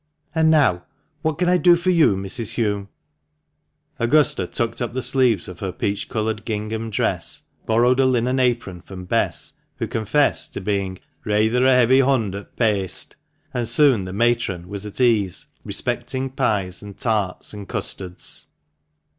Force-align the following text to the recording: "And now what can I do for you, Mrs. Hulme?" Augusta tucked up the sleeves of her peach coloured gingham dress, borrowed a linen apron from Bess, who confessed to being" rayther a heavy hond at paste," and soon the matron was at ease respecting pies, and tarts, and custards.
"And 0.33 0.49
now 0.49 0.83
what 1.21 1.37
can 1.37 1.47
I 1.47 1.57
do 1.59 1.75
for 1.75 1.91
you, 1.91 2.15
Mrs. 2.15 2.55
Hulme?" 2.55 2.87
Augusta 3.99 4.47
tucked 4.47 4.81
up 4.81 4.93
the 4.95 5.01
sleeves 5.03 5.47
of 5.47 5.59
her 5.59 5.71
peach 5.71 6.09
coloured 6.09 6.43
gingham 6.43 6.89
dress, 6.89 7.43
borrowed 7.67 7.99
a 7.99 8.07
linen 8.07 8.39
apron 8.39 8.81
from 8.81 9.05
Bess, 9.05 9.53
who 9.75 9.87
confessed 9.87 10.55
to 10.55 10.59
being" 10.59 10.97
rayther 11.23 11.63
a 11.65 11.75
heavy 11.75 11.99
hond 11.99 12.33
at 12.33 12.55
paste," 12.55 13.15
and 13.53 13.67
soon 13.67 14.05
the 14.05 14.11
matron 14.11 14.67
was 14.67 14.87
at 14.87 14.99
ease 14.99 15.45
respecting 15.63 16.31
pies, 16.31 16.81
and 16.81 16.97
tarts, 16.97 17.53
and 17.53 17.67
custards. 17.69 18.47